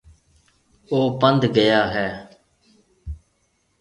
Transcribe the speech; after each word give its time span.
او 0.91 0.97
پنڌ 1.19 1.41
گيا 1.55 1.81
هيَ۔ 1.93 2.09